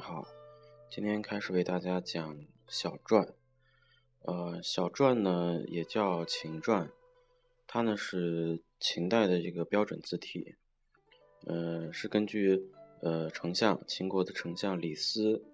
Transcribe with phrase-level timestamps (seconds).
[0.00, 0.26] 好，
[0.88, 3.34] 今天开始为大家讲小篆。
[4.22, 6.88] 呃，小篆呢也叫秦篆，
[7.66, 10.54] 它呢是秦代的这个标准字体。
[11.44, 12.70] 呃，是根据
[13.02, 15.44] 呃丞相秦国的丞相李斯，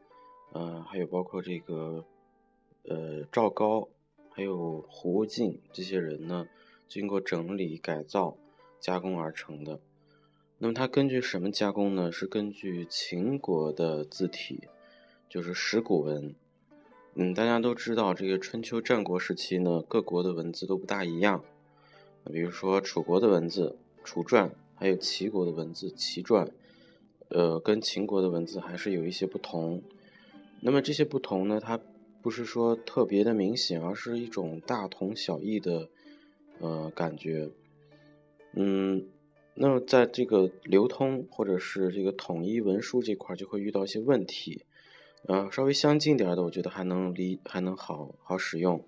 [0.52, 2.04] 呃，还有包括这个
[2.84, 3.88] 呃赵高，
[4.30, 6.46] 还有胡进这些人呢，
[6.86, 8.36] 经过整理改造
[8.78, 9.80] 加工而成的。
[10.58, 12.10] 那么它根据什么加工呢？
[12.10, 14.68] 是根据秦国的字体，
[15.28, 16.34] 就是石鼓文。
[17.14, 21.44] 嗯，大家都知道，这个春秋战国时期呢，各国的文字都不大一样。
[22.32, 26.48] 比如说楚国的文字楚篆，还有齐国的文字齐篆，
[27.28, 29.82] 呃，跟秦国的文字还是有一些不同。
[30.60, 31.78] 那么这些不同呢，它
[32.22, 35.90] 不是说特别的明显，而是一种大同小异的
[36.60, 37.50] 呃感觉。
[38.54, 39.06] 嗯。
[39.58, 44.66] 那么在这个流通或者是这个统一文书这块就会遇到一些问题，
[45.26, 48.86] 呃，稍微相近点的，我觉得还能离还能好好使用，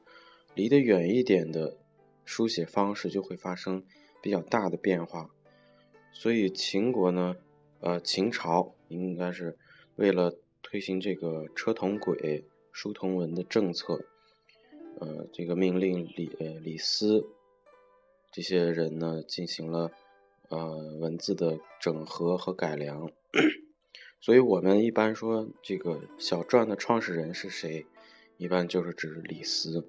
[0.55, 1.79] 离得远一点的
[2.27, 3.83] 书写方式就会发生
[4.21, 5.31] 比较大的变化。
[6.13, 7.37] 所以秦国呢，
[7.81, 9.57] 呃，秦朝应该是
[9.97, 14.05] 为了推行这个车同轨、书同文的政策，
[15.01, 17.25] 呃，这个命令李呃李斯
[18.31, 19.91] 这些人呢进行了。
[20.49, 23.11] 呃，文字的整合和改良，
[24.19, 27.85] 所以我们一般说这个小篆的创始人是谁，
[28.39, 29.87] 一般就是指李斯。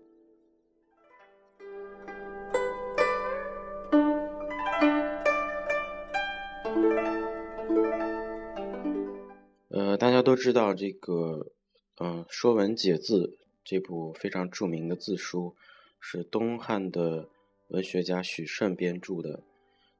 [9.69, 11.51] 呃，大家都知道这个，
[11.99, 15.55] 嗯，《说文解字》这部非常著名的字书，
[16.01, 17.29] 是东汉的
[17.69, 19.43] 文学家许慎编著的。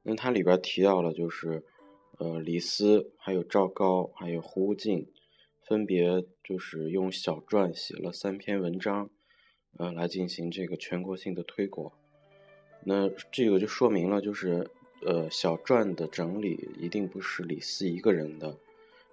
[0.02, 1.62] 那它里边提到了，就是，
[2.18, 5.06] 呃，李斯、还有赵高、还有胡静，
[5.62, 9.10] 分别就是用小篆写了三篇文章，
[9.76, 11.92] 呃，来进行这个全国性的推广。
[12.82, 14.70] 那这个就说明了，就是，
[15.04, 18.56] 呃，小篆的整理一定不是李斯一个人的，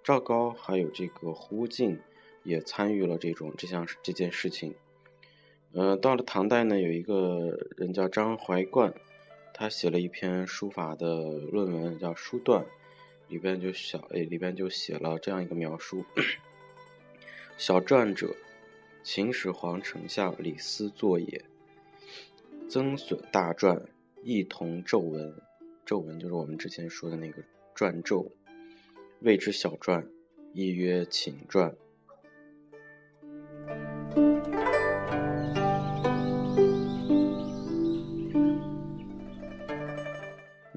[0.03, 2.00] 赵高还有这个胡静
[2.44, 4.73] 也参与了这种这项这件事情。
[5.73, 8.94] 呃，到了唐代呢，有一个人叫张怀灌。
[9.59, 12.63] 他写了一篇书法的论文，叫《书断》，
[13.28, 16.06] 里边就小诶，里边就写了这样一个描述：
[17.57, 18.35] 小篆者，
[19.01, 21.44] 秦始皇丞相李斯作也。
[22.69, 23.81] 增损大篆，
[24.22, 25.34] 异同皱文。
[25.84, 27.41] 皱文就是我们之前说的那个
[27.74, 28.31] 篆皱，
[29.22, 30.06] 谓之小篆，
[30.53, 31.74] 亦曰秦篆。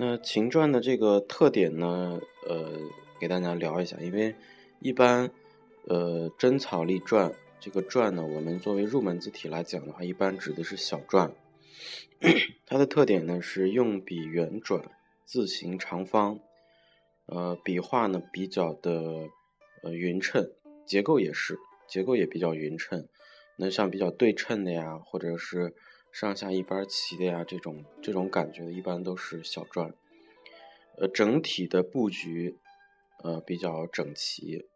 [0.03, 2.19] 那秦篆的这个特点呢，
[2.49, 2.71] 呃，
[3.21, 3.99] 给大家聊一下。
[4.01, 4.35] 因为
[4.79, 5.31] 一般，
[5.89, 11.33] 呃，真草隶篆这个篆呢，我们作为入门字体来讲的话，一般指的是小篆。
[12.65, 14.91] 它的特点呢是用笔圆转，
[15.27, 16.41] 字形长方，
[17.27, 19.29] 呃，笔画呢比较的
[19.83, 20.51] 呃匀称，
[20.87, 23.07] 结构也是，结构也比较匀称。
[23.57, 25.75] 那像比较对称的呀，或者是
[26.13, 29.93] 上下一般齐的呀，这种这种感觉的，一般都是小篆。
[30.97, 32.57] 呃，整体的布局，
[33.23, 34.67] 呃，比较整齐，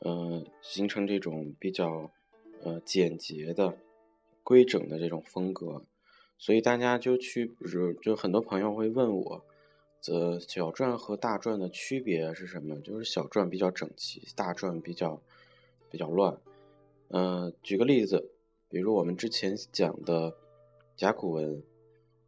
[0.00, 2.10] 呃，形成这种比较
[2.62, 3.76] 呃简洁的、
[4.42, 5.84] 规整的这种风格，
[6.36, 9.44] 所以大家就去，就就很多朋友会问我，
[10.08, 12.80] 呃小篆和大篆的区别是什么？
[12.80, 15.20] 就是小篆比较整齐，大篆比较
[15.90, 16.36] 比较乱。
[17.08, 18.30] 嗯，举个例子，
[18.68, 20.34] 比如我们之前讲的
[20.96, 21.62] 甲骨文，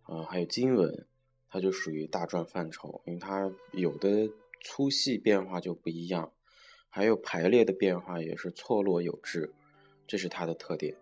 [0.02, 1.06] 啊，还有金文。
[1.50, 4.30] 它就属于大篆范畴，因为它有的
[4.62, 6.30] 粗细变化就不一样，
[6.90, 9.54] 还有排列的变化也是错落有致，
[10.06, 10.94] 这是它的特点。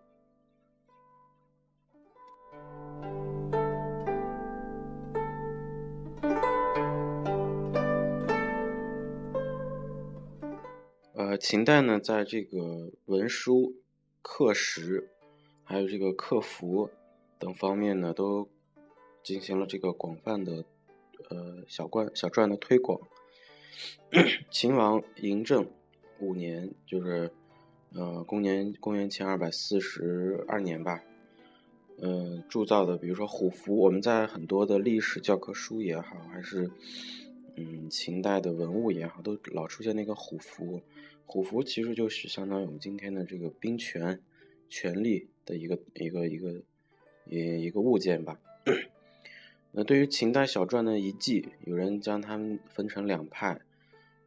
[11.11, 13.75] 呃，秦代呢，在这个文书、
[14.21, 15.09] 刻石，
[15.65, 16.89] 还有这个刻符
[17.39, 18.47] 等方面呢，都。
[19.23, 20.63] 进行了这个广泛的，
[21.29, 22.97] 呃小篆小篆的推广。
[24.49, 25.67] 秦王嬴政
[26.19, 27.29] 五年，就是
[27.91, 31.03] 呃公元公元前二百四十二年吧，
[31.97, 36.71] 呃铸造的，比如说虎符，我们在很多的历史教科书也好，还是
[37.57, 40.81] 嗯秦代的文物也好，都老出现那个虎符。
[41.25, 44.21] 虎符其实就是相当于我们今天的这个兵权、
[44.69, 46.61] 权力的一个一个一个
[47.29, 48.39] 一一个物件吧。
[49.71, 53.61] 那对于秦代小篆的遗迹，有人将它们分成两派。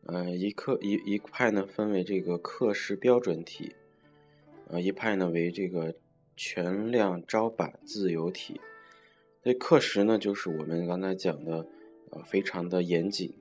[0.05, 3.75] 呃，一课一一派呢分为这个课时标准体，
[4.69, 5.94] 呃，一派呢为这个
[6.37, 8.61] 全量招版自由体。
[9.43, 11.67] 这课时呢，就是我们刚才讲的，
[12.11, 13.35] 呃，非常的严谨，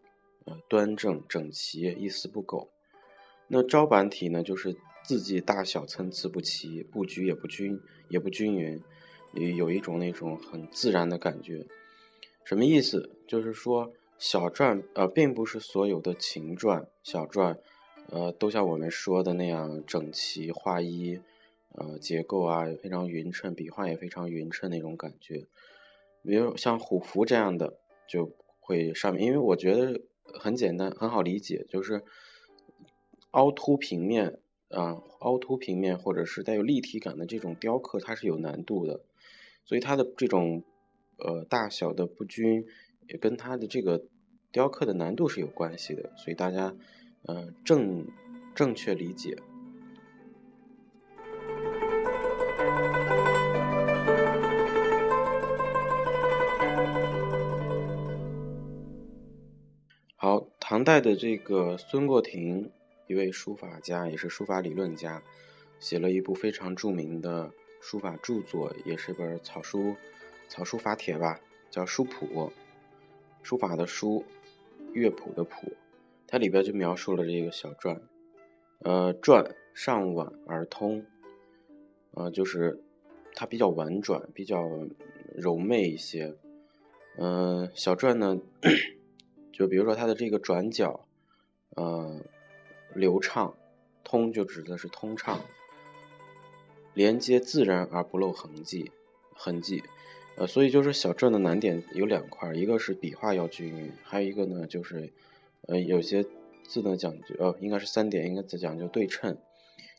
[0.46, 2.70] 呃，端正整齐，一丝不苟。
[3.48, 7.80] 那招版体呢，就是字迹大小参差不齐，布局也不均
[8.10, 8.82] 也不均匀，
[9.34, 11.66] 也有一种那种很自然的感觉。
[12.44, 13.16] 什么意思？
[13.28, 13.94] 就是说。
[14.22, 17.56] 小篆呃，并不是所有的秦篆、小篆，
[18.10, 21.22] 呃，都像我们说的那样整齐划一，
[21.72, 25.48] 呃，结构啊也非常匀称，笔画也非常匀称那种感觉。
[26.22, 27.80] 比如像虎符这样的，
[28.10, 30.02] 就会上面，因为我觉得
[30.38, 32.04] 很简单，很好理解，就是
[33.32, 39.00] 凹凸平面啊，凹凸平面或者是带有立体感的这种雕刻，它是有难度的，
[39.70, 40.64] 所以它的这种
[41.20, 42.66] 呃大小的不均。
[43.12, 44.04] 也跟它的这个
[44.52, 46.76] 雕刻的难度是有关系的，所以大家，
[47.24, 48.06] 呃，正
[48.54, 49.36] 正确理解。
[60.16, 62.70] 好，唐代的这个孙过庭，
[63.08, 65.24] 一位书法家，也是书法理论家，
[65.80, 67.52] 写了一部非常著名的
[67.82, 69.96] 书法著作，也是本草书
[70.48, 71.40] 草书法帖吧，
[71.70, 72.26] 叫《书谱》。
[73.42, 74.26] 书法的书，
[74.92, 75.72] 乐谱的谱，
[76.28, 78.02] 它里边就描述了这个小篆，
[78.80, 81.06] 呃，篆上婉而通，
[82.12, 82.84] 呃，就是
[83.34, 84.62] 它比较婉转，比较
[85.34, 86.36] 柔媚一些。
[87.18, 88.40] 嗯，小篆呢，
[89.54, 91.08] 就比如说它的这个转角，
[91.70, 92.22] 呃，
[92.94, 93.56] 流畅，
[94.04, 95.40] 通就指的是通畅，
[97.00, 98.92] 连接自然而不露痕迹，
[99.34, 99.82] 痕迹。
[100.36, 105.10] 呃，所以就是小篆的难点有两块，一个是笔画要均匀，还有一个呢就是，
[105.70, 106.26] 呃，有些
[106.68, 109.38] 字呢讲究，呃，应该是三点，应该讲究对称。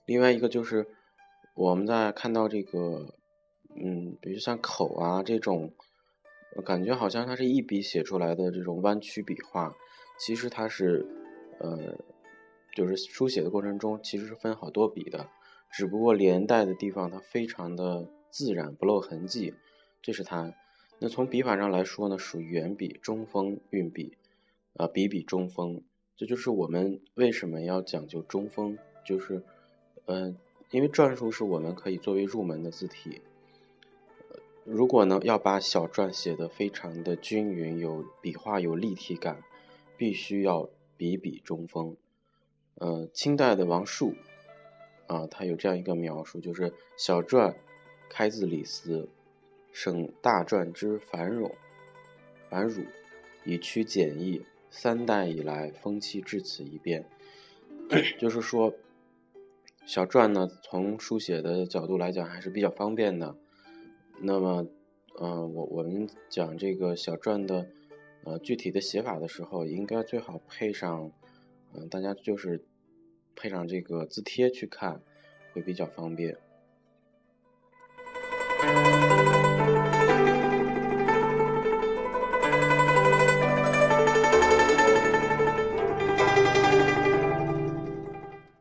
[0.05, 0.89] 另外一个就是
[1.55, 3.15] 我们在看到这个，
[3.75, 5.73] 嗯，比如像口啊这种，
[6.67, 9.75] 感觉好像它是一笔写出来的这种弯曲笔画，
[10.19, 11.07] 其实它是，
[11.61, 11.97] 呃，
[12.75, 15.27] 就是书写的过程中其实是分好多笔的，
[15.71, 19.55] 只不过连带的地方它非常的自然，不露痕迹。
[20.03, 20.55] 这是它，
[20.99, 24.17] 那从笔法上来说呢，属于圆笔、中锋运笔，
[24.75, 25.83] 啊，笔笔中锋，
[26.17, 29.43] 这就是我们为什么要讲究中锋，就是，
[30.07, 30.37] 嗯，
[30.71, 33.21] 因为篆书是我们可以作为入门的字体，
[34.65, 39.43] 如果呢要把小篆写得非常的均匀，有笔画有立体感，
[39.97, 41.97] 必须要笔笔中锋。
[42.77, 44.15] 呃，清代的王树，
[45.11, 47.55] 啊，他有这样一个描述，就是小篆
[48.09, 49.09] 开自李斯。
[49.73, 51.53] 省大篆之繁冗、
[52.49, 52.85] 繁缛，
[53.45, 54.45] 以趋简易。
[54.69, 57.05] 三代以来，风气至此一变。
[58.19, 58.75] 就是说，
[59.85, 63.37] 小篆呢，从书写的角度来讲，还是比较方便的。
[64.21, 64.67] 那么，
[65.21, 67.69] 嗯，我我们讲这个小篆的，
[68.25, 71.13] 呃，具体的写法的时候，应该最好配上，
[71.73, 72.65] 嗯，大家就是
[73.41, 75.01] 配上这个字帖去看，
[75.55, 76.37] 会比较方便。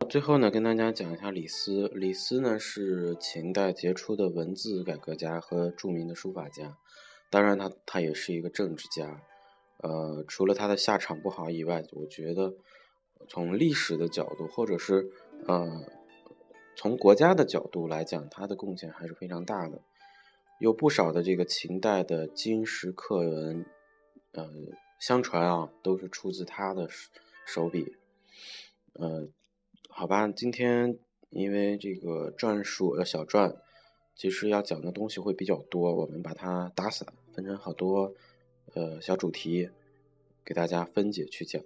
[0.08, 1.88] 最后呢，跟大家讲一下李斯。
[1.94, 6.78] 李斯呢是秦代杰出的文字改革家和著名的书法家，
[7.28, 9.20] 当然他他也是一个政治家。
[9.76, 12.54] 呃，除了他的下场不好以外，我觉得
[13.28, 15.10] 从历史的角度，或者是
[15.46, 15.84] 呃
[16.76, 19.80] 从国家的角度来讲，他的贡献还是非常大的。
[20.58, 23.64] 有不少的这个秦代的金石刻文，
[24.32, 24.50] 呃，
[24.98, 26.88] 相传啊都是出自他的
[27.46, 27.96] 手笔，
[28.94, 29.28] 呃。
[29.92, 30.98] 好吧，今天
[31.30, 33.56] 因为这个篆书呃小篆，
[34.14, 38.14] 其实要讲的东西会比较多，我们把它打散，分成好多
[38.72, 39.68] 呃小主题，
[40.44, 41.60] 给大家分解去讲。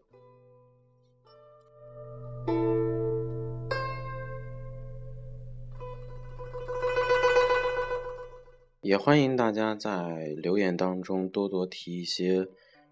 [8.95, 12.47] 也欢迎大家在留言当中多多提一些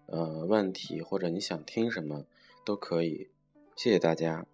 [0.07, 2.25] 呃问题，或者你想听什么
[2.65, 3.29] 都可以，
[3.77, 4.45] 谢谢大家。